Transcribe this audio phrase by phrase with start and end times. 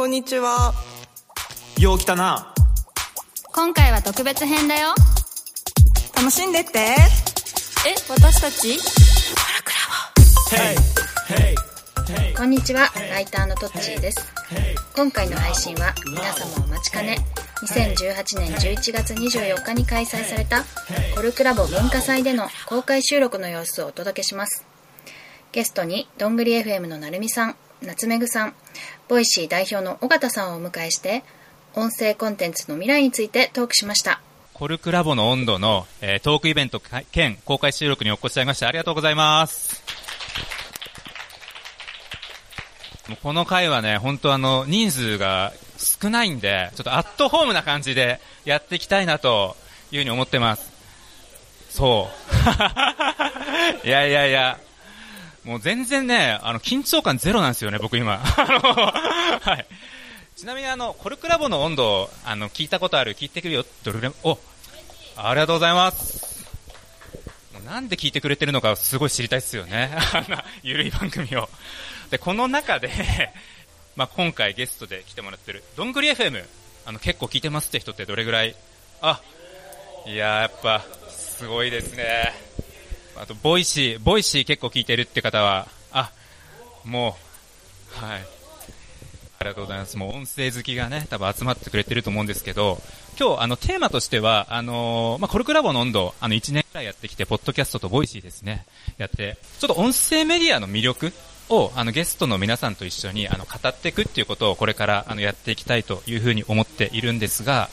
[0.00, 0.72] こんにちは。
[1.78, 2.54] よう来たな。
[3.52, 4.94] 今回は特別編だよ。
[6.16, 6.78] 楽しんでって。
[6.78, 6.96] え、
[8.08, 8.78] 私たち？
[12.34, 14.26] こんにちは、ライターのトッチーです。
[14.96, 17.18] 今回の配信は皆様お待ちかね、
[17.64, 20.64] 2018年11月24日に開催された
[21.14, 24.64] コルクラボ文化祭での公開収録の様子をお届けします。
[25.52, 28.54] ゲストにどんぐり FM のなるみさん、夏めぐさん、
[29.08, 31.24] ボイシー代表の緒方さんをお迎えして、
[31.74, 34.20] 音声コンテンツの未来についてトークしました。
[34.52, 39.82] コルクラボの温度の、えートークイベント兼公開収録にお越しいただきましてありがとうございます。
[43.08, 49.56] もうこの回はね、本当あの、人数が少ないんで、ちょっとアットホームな感じでやっていきたいなと
[49.90, 50.70] いうふうに思ってます。
[51.70, 52.10] そ
[53.82, 53.86] う。
[53.86, 54.58] いやいやいや、
[55.44, 58.20] もう全然ね、あの、緊張感ゼロなんですよね、僕今。
[58.22, 58.58] あの、
[59.52, 59.66] はい。
[60.36, 64.38] ちなみにあの、コルクラボの温度、あの、聞いたことある、聞いてくるよ、どれぐらい、お、
[65.16, 66.46] ありがとうございます。
[67.54, 69.90] もうなんで聞いてくれてるのかすごい知りたいですよね。
[70.12, 71.48] あんな、ゆるい番組を。
[72.10, 72.90] で、この中で、
[73.96, 76.44] まあ、今回ゲストで来てもらってる、どんぐり FM、
[76.86, 78.54] あの、結構聞いてますって人ってどれぐらい？
[79.02, 79.20] あ、
[80.06, 82.34] いややっぱ、すごいですね。
[83.20, 86.10] あと、ボイシー、ボイシー結構聞いてるって方は、あ、
[86.86, 87.18] も
[88.00, 88.20] う、はい。
[89.38, 89.98] ありがとうございます。
[89.98, 92.80] もう音声好きがね、多分集まってくれてると思うんですけど、
[93.18, 98.64] 今日、あの、テーマとしては、あのーまあ、コルクラボの温度、あの、1年くらいやってきて、ポッドキャストとボイシーですね、
[98.96, 101.12] やって、ちょっと音声メディアの魅力
[101.50, 107.68] を、あの、ゲストの皆さんと一緒に、あの、語っていくっていうことを、これから、あの、やっていきたいというふうに思っているんですが、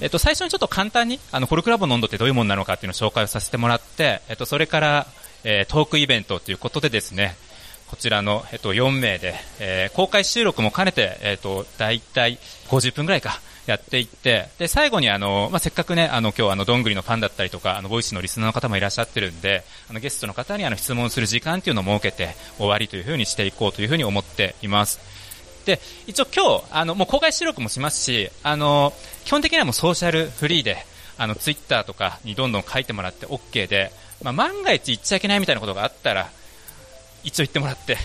[0.00, 5.06] えっと、最初にちょっと簡単に、あの、コルクラボの温度ってどういうものなのかっていうのを紹介をさせてもらって、えっと、それから、
[5.44, 7.36] えートークイベントということでですね、
[7.88, 12.38] こちらの、えっと、4名で、えー公開収録も兼ねて、えっと、だいたい
[12.68, 13.40] 50分ぐらいか、
[13.70, 25.00] やっていって、で、最後にあの、まあ、せっかくね、あの、今日あの、どんぐりのファンだったりとか、あの、ボイスのリスナーの方もいらっしゃってるんで、あの、ゲストの方にあの、質問する時間っていうのを設けて、終わりというふうにしていこうというふうに思っています。
[25.64, 28.92] で、一応今日、あの、もう公開収録もしますし、あの、
[29.24, 30.84] 基本的にはもうソーシャルフリーで、
[31.16, 33.92] あの、ツイッターとかにどんどん書いてもらって OK で、
[34.22, 36.30] まあ、万が一言っちゃいけないみたいなことがあったら、
[37.22, 37.98] 一応言ってもらって、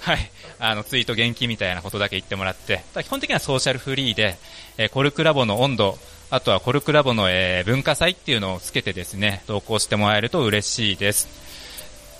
[0.00, 4.38] はい、あのツイート元気みたいなことだけ言ってもらって、だ基本的にはソーシャルフリーで、
[4.78, 5.98] えーコルクラボの温度、
[6.30, 11.28] あとはコルクラボの、えー文化祭っていうのをつけてですね、投稿してもらえると嬉しいです。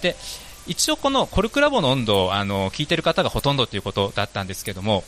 [0.03, 0.15] で、
[0.67, 5.05] 一応このコルクラボの温度をあの聞いてる方がほとんどということだったんですけども、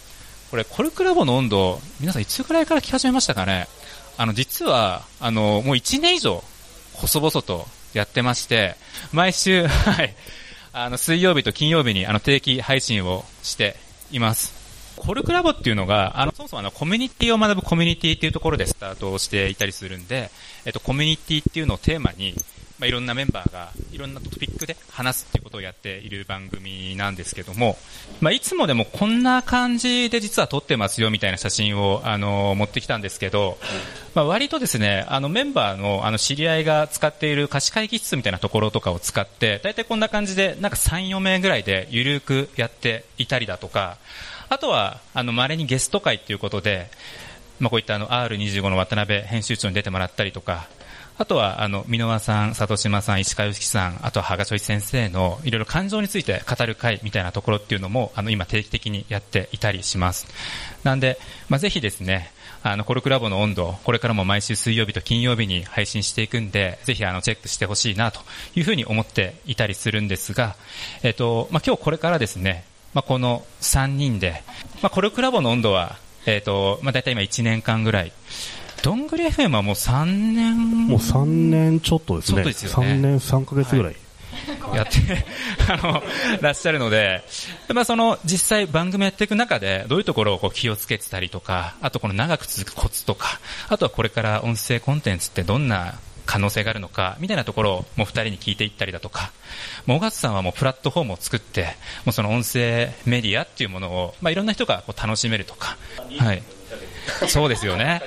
[0.51, 3.69] これコルクラボの温度、皆さんいつぐらいから聞き始めましたかね？
[4.19, 6.43] あの、実は、あの、もう1年以上、
[6.95, 8.77] 細々とやってまして、
[9.13, 10.15] 毎週、 はい、
[10.75, 13.77] あの、水曜日と金曜日にあの定期配信をして
[14.11, 14.63] います。
[14.97, 20.31] コルクラボっていうのが、あの、そもそもあの、コミュニティを学ぶコミュニティっていうところでスタートをしていたりするんで、
[20.65, 22.35] えっと、コミュニティっていうのをテーマに、
[22.83, 27.77] まあ、いろんなメンバーがいろんなトピックで話すっていうことをやっている番組なんですけども、
[28.21, 33.57] まあ、いつもでもこんな感じで実は撮ってますよみたいな写真を、あの、持ってきたんですけど、
[34.17, 43.97] まあ、割とですね、あのメンバーのあの知り合いが使っている貸し会議室みたいなところとかを使って、大体こんな感じで、なんか3、4名ぐらいでゆるくやっていたりだとか、
[44.49, 46.91] あとは、あの、稀にゲスト会っていうことで、
[47.61, 50.67] まあ、こういったあの R25 の渡辺編集長に出てもらったりとか、
[51.19, 60.27] あとは、あの、箕輪さん、里島さん、石川由紀さん、あとは、羽賀ちょい先生の、いろいろ感情について語る会みたいなところっていうのも、あの、今定期的にやっていたりします。
[60.85, 61.19] なんで、
[61.49, 62.33] まあ、ぜひですね、
[62.65, 68.21] あの、コルクラボの温度、これからも毎週水曜日と金曜日に配信していくんで、ぜひあの、チェックしてほしいな、と
[68.55, 70.57] いうふうに思っていたりするんですが、
[71.03, 72.65] えっと、まあ、今日これからですね、
[72.95, 74.43] まあ、この3人で、
[74.81, 78.13] まあ、コルクラボの温度は、えっと、まあ、大体今1年間ぐらい、
[78.83, 82.53] どんぐり FM はもう3年もう3年ちょっとですね。
[82.53, 83.97] すよね3年3ヶ月ぐらい。
[84.75, 85.25] やって、
[85.69, 86.03] あの、
[86.41, 87.23] らっしゃるので、
[87.69, 99.33] でまあその、実際番組やっていく中で、どういうところをこう気をつけてたりとか、あとこの長く続くコツとか、あとはこれから音声コンテンツってどんな可能性があるのか、みたいなところをもう二人に聞いていったりだとか、
[99.87, 105.77] もう小勝さんはもうプラットフォームを作って、もうその音声メディアっていうものを、まあいろんな人がこう楽しめるとか、
[106.19, 106.43] はい。
[107.29, 108.03] そうですよね。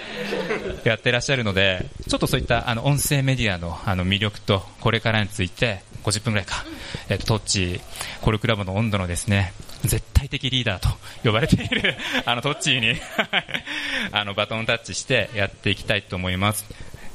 [0.84, 6.64] やってらっしゃるので、ちょっとそういったあの音声メディアのあの魅力と、これからについて、50分ぐらいか、
[7.10, 7.82] えっ、と、トッチ、
[8.22, 9.54] コルクラボの温度のですね、
[9.84, 10.90] 絶対的リーダーと
[11.24, 11.96] 呼ばれている、
[12.26, 13.00] あの、トッチーに、
[14.12, 16.66] あの、バトンタッチしてやっていきたいと思います。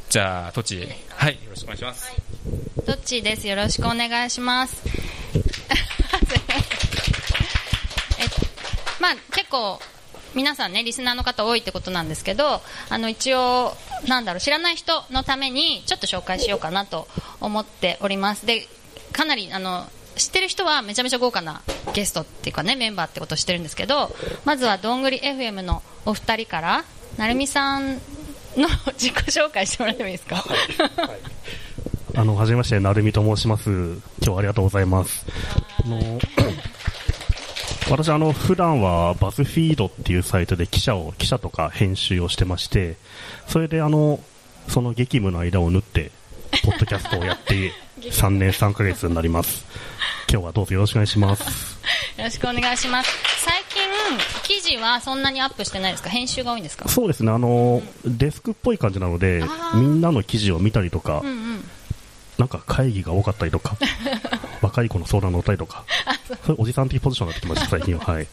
[0.08, 2.12] じゃあ、トッチー、はい、よろしくお願いします。
[2.84, 3.46] どっちです。
[3.46, 4.82] よろしくお願いします。
[8.18, 8.24] え
[8.98, 9.80] まあ、結構、
[10.34, 13.72] 皆さんねリスナーの方多いってことなんですけどあの一応
[14.08, 17.08] なんだろう知らない人のためにちょっと紹介しようかなと
[17.40, 18.66] 思っておりますで
[19.12, 19.86] かなりあの
[20.16, 21.62] 知ってる人はめちゃめちゃ豪華な
[21.94, 24.10] ゲストっていうかねメンバーってことを知ってるんですけど
[24.44, 26.84] まずはどんぐり FM のお二人から
[27.16, 27.94] なるみさん
[28.56, 30.44] の自己紹介してもらってもいいですか、
[32.16, 33.70] あの、はじめまして、なるみと申します。
[33.70, 35.24] 今日はありがとうございます。
[35.84, 36.18] あの、
[37.90, 42.96] 私、あの、普段はバズフィードっていうサイトで記者を、記者とか編集をしてまして、
[43.48, 44.20] それであの、
[44.68, 46.12] その激務の間を縫って、
[46.62, 49.64] ポッドキャストをやって3年3ヶ月になります。
[50.30, 51.42] 今日はどうぞよろしくお願いします。
[52.16, 53.10] よろしくお願いします。
[53.44, 53.80] 最近
[54.44, 56.10] 記事はそんなにアップしてないですか？
[56.10, 56.88] 編集が多いんですか？
[56.88, 59.42] そうですね、あの、デスクっぽい感じなので
[59.74, 61.64] みんなの記事を見たりとかう、んうん。
[62.38, 63.76] なんか会議が多かったりとか、
[64.62, 65.84] 若い子の相談乗ったりとか、
[66.58, 68.04] おじさん的ポジションになってきました、 最近は。
[68.04, 68.26] はい。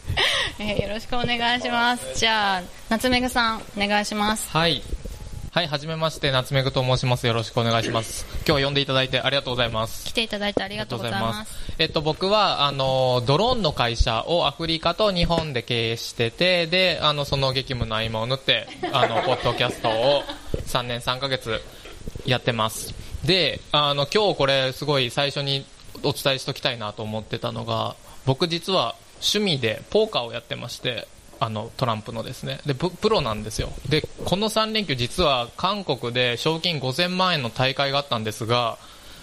[0.58, 4.82] えーよろしくお願いしますじゃあ夏目ぐさんお願いしますはい。
[5.50, 7.26] はい、はじめまして、夏目ぐと申します。
[7.26, 8.26] よろしくお願いします。
[8.46, 10.06] 今日呼んでいただいてありがとうございます。
[10.06, 20.22] 来ていただいてありがとうございますえっと、僕は、あの、ドローンの会社をアフリカと日本で経営してて、で、あの、その激務の合間を縫って、あの、 ポッドキャストを
[20.66, 21.60] 3年3ヶ月
[22.26, 22.94] やってます。
[23.24, 25.64] で、あの、今日これすごい最初に
[26.02, 27.96] お伝えしときたいなと思ってたのが、
[28.26, 31.08] 僕実は趣味でポーカーをやってまして、
[31.40, 32.60] あのトランプのですね。
[32.66, 33.70] でププロなんですよ。
[33.88, 38.76] でこの3連休実は韓国で賞金5000万円の大会があったんですが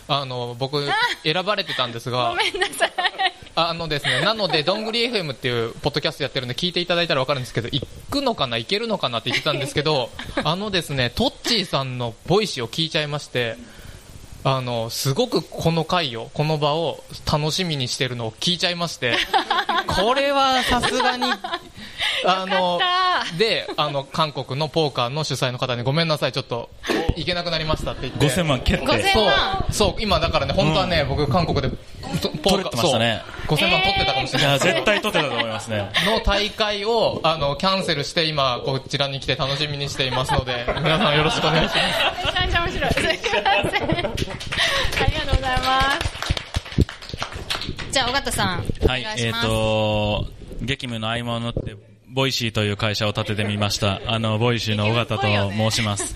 [0.08, 0.82] あの僕
[1.24, 2.94] 選ばれてたんですがごめんなさい。
[3.58, 10.10] あのですね、なので、どんぐり FM っていうポッドキャストやってるんで聞いていただいたらわかるんですけど、行くのかな、行けるのかなって言ってたんですけど、
[10.44, 13.56] あのですね、トッチーさんのボイシーを聞いちゃいまして、
[14.48, 19.16] あの、すごくこの会を、この場を楽しみにしてるのを聞いちゃいまして、
[19.90, 21.26] これはさすがに、
[22.24, 22.80] あの、
[23.40, 26.70] で、あの、韓国のポーカーの主催の方にごめんなさい、ちょっと、
[27.16, 28.28] 行けなくなりましたって言って。
[28.28, 28.86] 5000万決定。
[28.86, 31.72] 5000そう万、そう、今だからね、本当はね、僕韓国で、
[32.22, 33.24] とポ取れてましたね。
[33.26, 34.50] そう5000万取ってたかもしれない。
[34.50, 35.92] いや、絶対取ってたと思いますね。
[36.06, 42.26] の大会を、あの、キャンセルして今、こちらに来て楽しみにしていますので、 皆さんよろしくお願いします。
[42.26, 46.06] めちゃめちゃ面白いすいませんありがとうございます
[47.92, 50.26] じゃあ緒方さんお願はいい、えっ、します、と、
[50.62, 51.76] 激務の合間を縫って、
[52.08, 54.02] Voicy という会社を立ててみました。
[54.08, 56.16] あの、 Voicy の緒方と申します。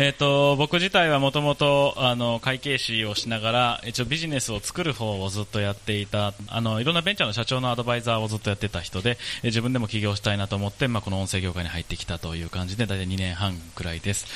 [0.00, 14.26] えっと、僕自体はもともと、あの、会計士をしながら、一応ビジネスを作る方をずっとやっていた、あの、いろんなベンチャーの社長のアドバイザーをずっとやってた人で、え自分でも起業したいなと思って、まあ、この音声業界に入ってきたという感じで、大体2年半くらいです。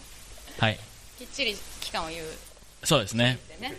[0.60, 0.78] はい。
[1.18, 2.26] きっちり期間を言う
[2.84, 3.38] そうですね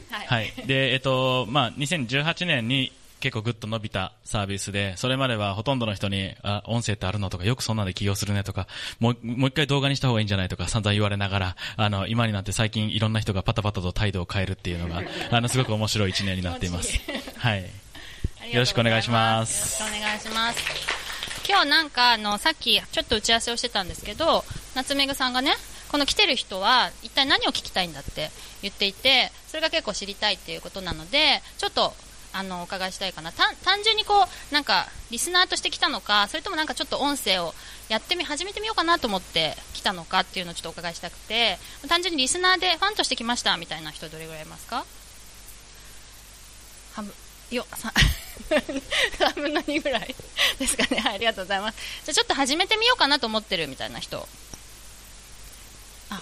[0.09, 0.53] はい、はい。
[0.65, 8.67] で、えっと、まあ、2018年に結構ぐっと伸びたサービスで、それまではほとんどの人に、あ、音声ってあるのとか、よくそんなんで起業するねとか、
[8.99, 16.99] もう、もう一回動画にした方がいいんじゃないとか、散々言われながら、あの、今になって最近いろんな人がパタパタと態度を変えるっていうのが、あの、すごく面白い一年になっています。
[17.37, 17.69] はい。
[18.51, 20.63] よろしくお願いしますよろしくお願いします
[21.49, 24.43] 今日なんかあのさっきちょっと打ち合わせをしてたんですけど
[24.75, 25.53] 夏目ぐさんがね
[25.89, 28.29] この来てる人は一体何を聞きたいんだって
[28.61, 31.93] 言っていてそれが結構知りたいっていうことなのでちょっと
[32.37, 33.31] あのお伺いしたいかな。
[33.31, 34.13] 単単純にこ
[34.51, 37.53] うなんかリスナーとして来たのかそれともなんかちょっと音声を
[37.89, 41.57] やってみ始めてみようかなと思って来たのかっていうのをちょっとお伺いしたくて
[41.87, 44.85] 単純にリスナーでファンとして来ましたみたいな人どれぐらいいますか？
[46.93, 47.13] 半分。
[47.49, 47.93] よさ
[48.49, 50.15] 3 分の2ぐらい。
[50.59, 51.77] ですかね、はい、ありがとうございます。
[52.05, 54.27] じゃあちょっと始めてみようかなと思ってるみたいな人。
[56.09, 56.21] あ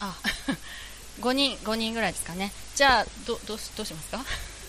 [0.00, 0.14] あ。
[1.20, 2.52] 5人5人ぐらいですかね。
[2.74, 4.24] じゃあどどうしますか？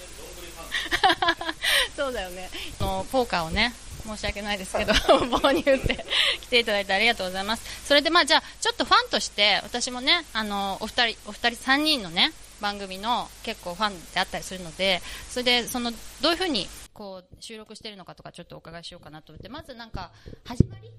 [1.96, 2.48] そうだよね。
[2.80, 3.72] あのポーカーをね
[4.06, 4.92] 申し訳ないですけど
[5.40, 6.04] 棒に打って
[6.40, 7.86] 来ていただいてありがとうございます。
[7.86, 15.00] それでまあじゃあちょっとファンとして私もねあのお二人お二人3人のね番組の結構ファンであったりするので
[15.30, 20.10] それでそのどういうふうにこう収録しているのかとかちょっとお伺いしようかなと思ってまずなんか
[20.44, 20.90] 始まり？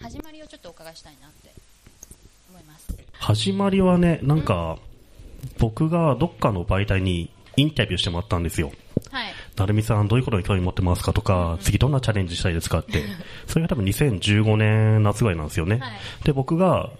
[0.00, 1.50] 始まりをちょっとお伺いしたいなって
[2.50, 2.86] 思います。
[3.14, 4.78] 始まりはね、なんか、
[5.58, 8.70] 僕がどっかの媒体にインタビューしてもらったんですよ。
[9.58, 13.04] はいなるみさんどういうことに興味持ってますかとか、次どんなチャレンジしたいですかって。
[13.46, 15.78] それが多分2015年夏ぐらいなんですよね。
[15.78, 15.90] はい
[16.24, 16.90] で、僕が、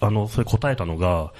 [0.00, 1.32] あの、それ答えたのが、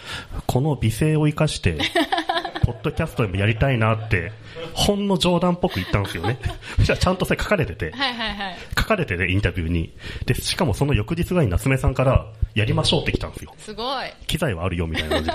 [0.46, 1.78] この美声を生かして、
[2.64, 4.32] ポッドキャストでもやりたいなって、
[4.72, 6.38] ほんの冗談っぽく言ったんですよね。
[6.80, 9.92] じゃあちゃんとそれ書かれてて、はいはいはい書かれててインタビューに。
[10.24, 13.54] で、しかもその翌日ぐらいに夏目さんから、やりましょうって来たんですよ。
[13.58, 15.34] すごい機材はあるよみたいな感じで。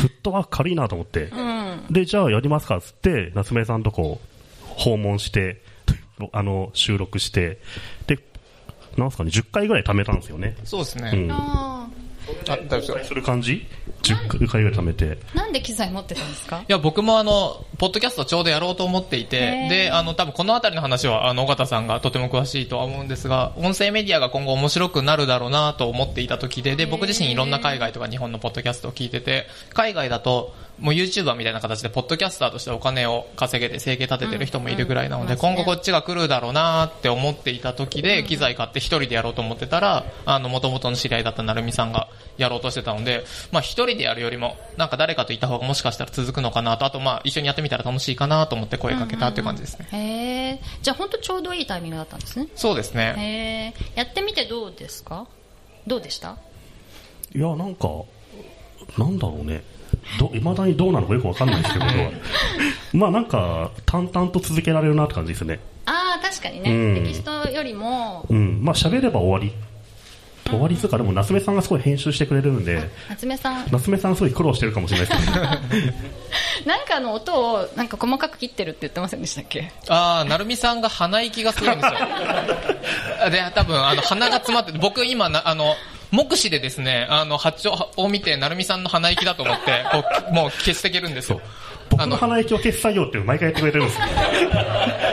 [0.00, 1.26] フットワーク軽いなと思って。
[1.26, 1.60] うん
[1.90, 5.62] で、じゃあやりますかっつって、夏目さんとこう、訪問して、
[6.32, 7.58] あの、収録して、
[8.08, 8.18] で、
[8.96, 10.56] なんすかね、10回ぐらい貯めたんですよね。
[10.64, 11.12] そうですね。
[11.14, 11.30] うん。
[11.30, 11.88] ああ、
[12.48, 13.04] 大丈夫ですよ。
[13.04, 13.64] する感じ？
[14.02, 15.04] ?10 回ぐらい貯めて。
[15.04, 16.58] ーなんで機材持ってたんですか？
[16.60, 19.68] いや、僕もあの、ポッドキャストちょうどやろうと思っていへて、ー。
[19.68, 35.36] で、あの、多分このあたりの話は、あの、尾形さんがとても詳しいとは思うんですが、音声メディアが今後面白くなるだろうなと思っていた時で、で、僕自身いろんな海外とか日本のポッドキャストを聞いてて、海外だと、もう YouTuber みたいな形で、ポッドキャスターとしてお金を稼げて生計立ててる人もいるぐらいなので、うん。
[35.36, 49.88] うん今後こっちが来るだろうなって思っていた時で、機材買って一人でやろうと思ってたら、あの、元々の知り合いだった成美さんがやろうとしてたので、まあ一人でやるよりも、なんか誰かといた方がもしかしたら続くのかなと、あとまあ一緒にやってみたら楽しいかなと思って声かけたっていう感じですね。
[49.92, 53.14] へえじゃあ本当ちょうどいいタイミングだったんですねそうですね。
[53.16, 55.26] へえやってみてどうですか？
[55.86, 56.36] どうでした？
[57.34, 57.88] いや、なんか、
[58.98, 59.62] なんだろうね。
[60.18, 61.84] ど、未だにどうなのかよくわかんないですけど、
[62.98, 65.60] まあなんか、淡々と続けられるなって感じですね。
[65.86, 68.60] ああ確かにね、うんテキストよりもうん。
[68.62, 69.52] まあ喋れば終わり。
[70.50, 73.66] 終わりつうか、でも夏目さんがすごい編集してくれるんで、夏目さん。
[73.70, 75.32] 夏目さんすごい苦労してるかもしれないです。
[75.32, 75.42] けど、
[76.66, 79.70] なんかの音をなんか細かく切ってるって言ってませんでしたっけ？
[79.88, 81.98] ああ、成美さんが鼻息がすごいんですよ。
[83.30, 85.74] で、多分、あの、鼻が詰まってて、僕今な、あの、
[86.10, 91.40] 目視でですね、あの、波長を見て、成美さんの鼻息だと思って、こう、もう消していけるんですよ。
[92.00, 94.06] あの鼻息を消す作業って毎回やってくれてるんですよ。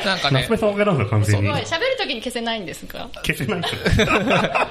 [0.05, 1.61] なんかね夏目、さんおかげなんですよ、完全にすごい。
[1.61, 4.07] 喋るときに消せないんですか消せないんですよ。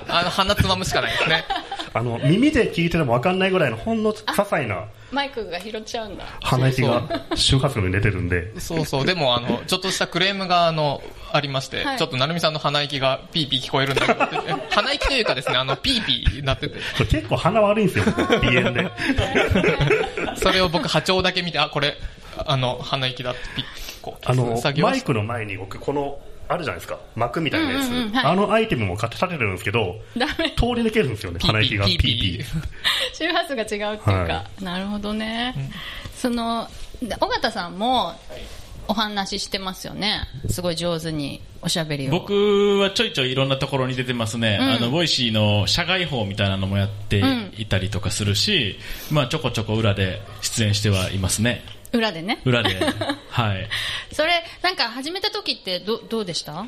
[0.08, 1.44] あの、鼻つまむしかないですね。
[1.92, 7.02] あの、耳で聞いててもわかんないぐらいのほんの些細なマイクが拾っちゃうんだ鼻息が
[7.34, 11.02] 周波数に出てるんで、そうそう、でも、あの、ちょっとしたクレームが、あの、
[11.36, 11.98] ありまして、はい。
[11.98, 14.20] ちょっと成美さんの鼻息がピーピー聞こえるんだけど
[14.70, 18.90] 鼻息というかですね、あの、ピーピーなってて、結構鼻悪いんですよ、僕鼻炎で。
[20.36, 21.96] それを僕波長だけ見て、あ、これ、
[22.46, 23.64] あの、鼻息だってピッ、
[24.02, 27.88] こう、あのマイクの前に僕この、あるじゃないですか、幕みたいなやつ。
[27.88, 28.24] うんうんうんはい。
[28.24, 30.50] あのアイテムも買って立ててるんですけど、ダメ。
[30.50, 31.86] 通り抜けるんですよね、鼻息が。
[31.86, 32.44] ピーピー。
[33.14, 35.54] 周波数が違うっていうか、はなるほどね、
[36.16, 36.68] その
[37.02, 38.14] で緒方さんも
[38.88, 40.22] お話ししてますよね。
[40.48, 42.10] すごい上手におしゃべりを。
[42.10, 44.68] 僕はちょいちょいいろんなところに出てますね、うん。
[44.68, 47.22] あの Voicy の社外報みたいなのもやって
[47.56, 48.78] いたりとかするし、
[49.10, 51.64] まあ、ちょこちょこ裏で出演してはいますね。
[51.92, 52.40] 裏でね。
[52.44, 52.74] 裏で。
[53.30, 53.68] はい。
[54.12, 56.64] それなんか始めた時ってどどうでした？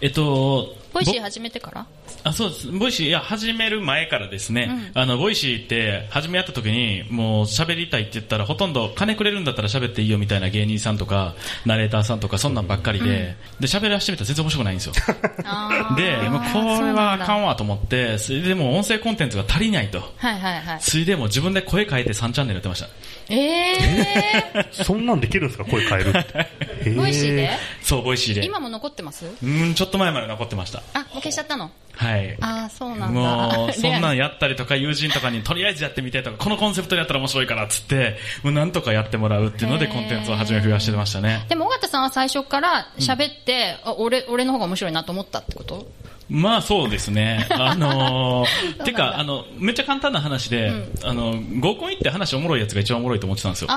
[0.00, 1.86] えっとぼボイシー始めてから？
[2.24, 2.66] あそうです。
[2.70, 11.34] Voicy いや始める前からですね、あの Voicy って初めやった時にもう喋りたいって言ったらほとんど金くれるんだったら喋っていいよみたいな芸人さんとか
[11.64, 14.92] ナレーターさんとかそんなんばっかりで、で喋らせてみたら全然面白くないんですよ。
[14.92, 20.00] で、これはあかんわと思って、それでもう音声コンテンツが足りないと。
[20.16, 20.78] はいはいはい。
[20.80, 22.88] それでもう自分で声変えて3チャンネルやってました。
[23.28, 26.38] ええ そんなんできるんですか、声変えるって。
[26.38, 27.50] へー、 Voicy で？
[27.82, 28.44] そう、 Voicy で。
[28.44, 29.24] 今も残ってます？
[29.42, 30.81] うん、ちょっと前まで残ってました。
[30.94, 31.70] あもう消しちゃったの？
[31.94, 32.36] はい。
[32.40, 33.56] ああそうなんだ。
[33.58, 41.44] もう、 そんなんややったりとか、友人とかにとりあえずやってみてとか、このコンセプトでやったら面白いからっつって、もうなんとかやってもらうっていうのでコンテンツを初め増やしてましたね。
[41.48, 45.86] でも緒方さんは最初から喋って、あ俺俺の方が面白いなと思ったってこと？
[46.30, 47.46] まあそうですね。
[47.52, 48.84] あのー、だ。
[48.84, 50.72] てか、あの、めっちゃ簡単な話で、
[51.04, 53.68] あの、合コン行って話おもろいやつが一番おもろいと思ってたんですよ。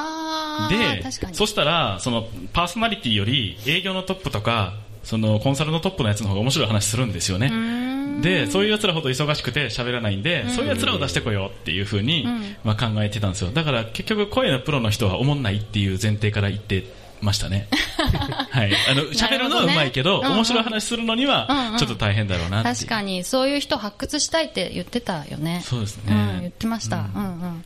[0.69, 4.73] でそしたらそのパーソナリティより営業のトップとか
[5.05, 7.51] そのコンサルのトップのやつの方が面白い話するんですよね。
[8.21, 12.25] でそういうやつらほど忙しくて喋らないんでそういうやつらを出してこようっていうふうに、
[12.63, 13.51] まあ、考えてたんですよ。
[13.51, 16.83] だから結局声のプロの人は思んないっていう前提から言って
[17.21, 17.67] ましたね。
[18.49, 18.71] はい。
[18.89, 20.37] あの喋るのはうまいけどねうんうん。
[20.37, 21.77] 面白い話するのにうんうはん。
[21.77, 22.69] ちょっと大変だろうなって。
[22.69, 25.61] いう確かにそういう人発掘したいって言ってたよね。
[25.63, 27.63] そうですうん、言っね、てました、うん、うん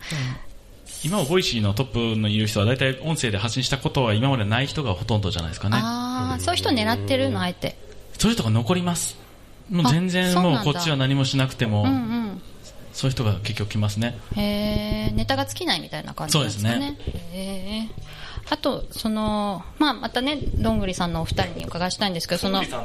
[1.03, 5.77] 今も Voicy のトップにいる人は大体音声で発信したことは今までない人がほとんどじゃないですかね。
[5.79, 7.77] ああそういう人狙ってるのあえて。
[8.17, 9.17] そういう人が残ります。
[9.69, 12.41] もう全あ然もうこっちは何もしなくても、うんうん。
[12.91, 14.17] そういう人が結局来ますね。
[14.35, 16.97] へえネタが尽きないみたいな感じなんですかね。
[17.31, 17.89] へえ
[18.49, 22.77] あとその、まあ、またねどんぐりさんのお二人にお伺いしたいんですけどそのど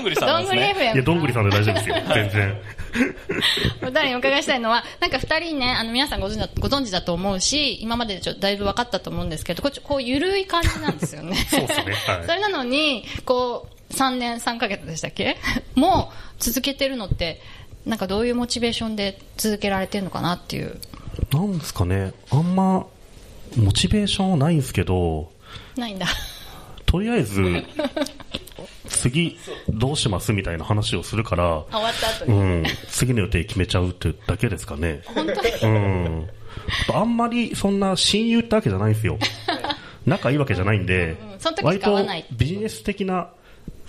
[0.00, 0.28] んぐりさん。
[0.28, 0.94] どんぐりさん。
[0.94, 2.60] いや、どんぐりさんで大丈夫ですよ、 全然。
[3.82, 11.36] お二人にお伺いしたいのは、なんか二人ね、あの皆さんご存知だご存知だと思うし、今まででちょっとだいぶ分かったと思うんですけど、こっちこうゆるい感じなんですよね。
[11.50, 11.94] そうですね。
[12.06, 12.24] はい。
[12.26, 15.36] それなのに、こう、3年3ヶ月でしたっけ？
[15.74, 17.40] もう続けてるのって、
[17.86, 20.78] なんかどういうモチベーションで続けられてるのかなっていう。
[21.32, 22.86] なんですかね、あんま、
[23.56, 25.30] モチベーションはないんですけど、
[25.76, 26.06] ないんだ。
[26.86, 27.42] とりあえず、
[28.88, 29.38] 次、
[29.68, 32.38] どうしますみたいな話をするから、あ終わった後うに。
[32.62, 35.02] ん、次の予定決めちゃうってだけですかね。
[35.04, 35.32] 本当
[35.66, 35.74] に？
[35.74, 36.28] うん。
[36.92, 39.18] あんまりそんな親友ってわけじゃないんですよ。
[40.06, 41.16] 仲いいわけじゃないんで、
[41.62, 41.98] 割と
[42.32, 43.28] ビジネス的な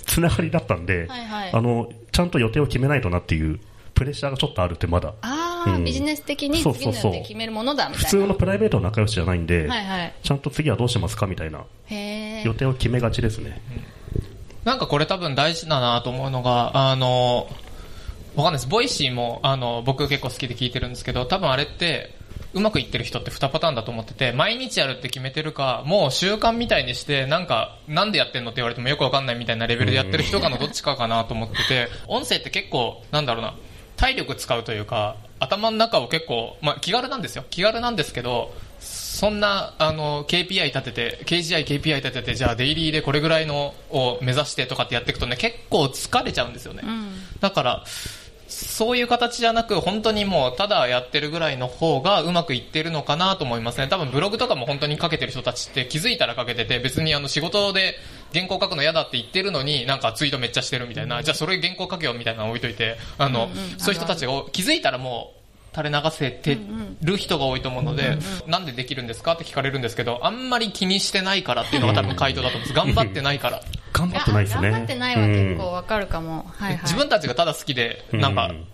[0.06, 3.60] つながりだったんで、はいはいあの、ちゃんと予定を決めないとなっていう
[3.94, 5.14] プレッシャーがちょっとあるってまだ。
[5.22, 8.10] ああ、うんビジネス的に次の予定決めるものだみたいな。
[8.10, 10.14] 普通のプライベートの仲良しじゃないんで、はいはい。
[10.24, 11.66] ちゃんと次はどうしますかみたいな
[12.44, 12.54] 予。
[12.54, 13.62] 定を決めがちですね。
[14.64, 17.48] なんかこれ多分大事だなと思うのが、あの、
[18.36, 18.68] わかんないです。
[18.68, 22.16] Voicy も、あの、僕結構好きで聞いてるんですけど、多分あれって、
[22.54, 33.56] うまくいってる人って2パターンだと思ってて、毎日やるって決めてるか、もう習慣みたいにして、なんか、なんでやってんのって言われてもよくわかんないみたいなレベルでやってる人かのどっちかかなと思ってて、音声って結構、なんだろうな、
[33.96, 37.44] 体力使うというか、頭の中を結構、まあ気軽なんですよ。
[37.50, 46.84] 気軽なんですけど、そんな、あの、KPI 立てて、KGI、KPI 立てて、じゃあデイリーでこれぐらいのを目指してとかってやっていくとね、結構疲れちゃうんですよね。
[47.40, 47.84] だから、
[48.52, 53.88] そういう形じゃなく、本当にもう、ただやってるぐらいの方がうまくいってるのかなと思いますね。
[53.88, 57.96] 多分ブログとかも本当に書けてる人たちって気づいたら書けてて、別にあの仕事で
[58.34, 65.41] 原稿書くの嫌だって言ってるのに、なんかツイートめっちゃしてるみたいな、じゃあそれ原稿書けよみたいなの置いといて、あの、そういう人たちが気づいたらもう、
[65.74, 66.58] 垂れ流せて
[67.02, 72.74] る人が多いと思うので、なんでできるんですかって聞かれるんですけど、あんまり気にしてないからっていうのが多分回答だと思うんです。
[72.76, 73.62] 頑張ってないから。
[73.94, 74.72] 頑張ってないですね。
[74.72, 76.46] 頑張ってないは結構わかるかも。
[76.58, 76.82] はいはい。
[76.84, 78.66] 自分たちがただ好きで、なんかうん、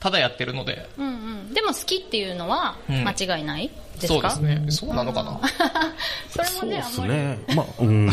[0.00, 1.10] ただやってるので、うんう
[1.50, 1.54] ん。
[1.54, 4.64] でも好きっていうのはうん間違いないですそうでかすね。
[4.68, 5.40] そうなのかな。
[6.30, 7.38] それもね、そうであんまり。
[7.38, 7.54] すね。
[7.54, 8.06] まあ、うん。
[8.06, 8.12] ま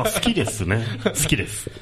[0.00, 0.84] あ、好きですね。
[1.04, 1.70] 好きです。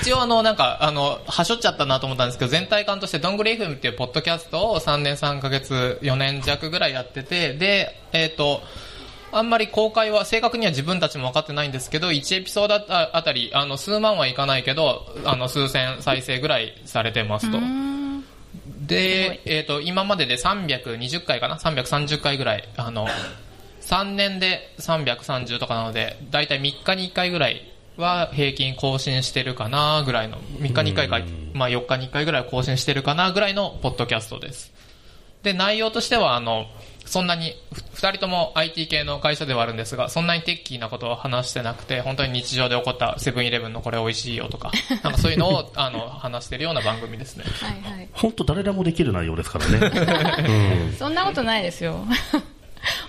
[0.00, 8.62] 一応あの、なんか、あの、はしょっちゃったなと思ったんですけど、全体感として、どんぐり FM っていうポッドキャストを3年3ヶ月、4年弱ぐらいやってて、で、えっ、と、
[9.32, 17.58] あんまり公開は、正確には自分たちも分かってないんですけど、1エピソードああたり、あの、数万はいかないけど、あの、数千再生ぐらいされてますと。
[18.86, 23.06] で、えっ、と、今までで320回かな ?330 回ぐらい、あの、
[23.82, 31.20] 3年で330とかなので、だいたい3日に1回ぐらいは平均更新してるかなぐらいの、3日に1回か、
[31.52, 34.72] まあ4日に1回ぐらいは更新してるかなぐらいのポッドキャストです。
[35.42, 36.66] で、内容としては、あの、
[37.08, 44.70] そんなに、ふ二人とも IT 系の会社ではあるんですが、そんなにテッキーなことを話してなくて、本当に日常で起こったセブンイレブンのこれ美味しいよとか、
[45.02, 47.44] なんかそういうのを、 あの、話してるような番組ですね。
[47.60, 48.08] はいはい。
[48.12, 50.92] 本当誰でもできる内容ですからね。
[50.98, 52.04] そんなことないですよ。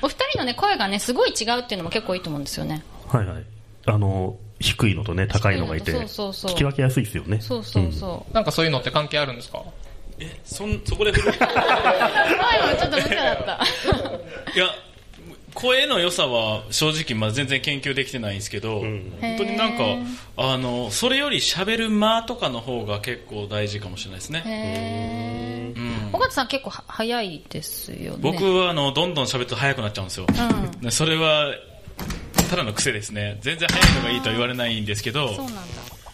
[0.02, 2.84] お二人のね、声がね、すごい違うっていうのも結構いいと思うんですよね。
[3.12, 3.19] うん。
[3.19, 3.43] はいはい。
[3.86, 7.39] あの、低いのとね、高いのがいて、そうそうそう聞き分けやすいですよね。
[7.41, 8.33] そうそうそう。
[8.33, 9.63] なんかそういうのって関係あるんですか？
[10.43, 11.33] そんそこで振る？
[11.39, 13.63] 前はちょっと無茶だった。
[14.53, 14.67] いや
[15.55, 19.83] 声の良さは正直まだ全然研究できてないんですけど、ん本当になんか
[20.37, 25.79] あのそれより喋る間とかの方が結構大事かもしれないですね、へー。
[25.79, 28.19] うん緒方さん結構は早いですよね。
[28.21, 30.81] 僕はあのどんどん喋ると早くなっちゃうんですよ、うん。
[30.81, 31.47] でそれは
[32.49, 33.38] ただの癖ですね。
[33.41, 35.62] 全然早いのがいいとは言われないんですけどそうなんだ。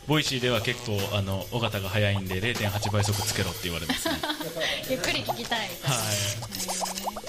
[0.08, 4.16] Voicy では結構あの緒方が早いんで0.8倍速つけろって言われますね。
[4.90, 5.70] ゆっくり聞きたい。
[5.70, 5.90] みたい。
[5.90, 5.96] な。
[5.96, 7.26] はい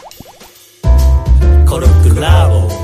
[1.66, 2.76] コルクラボ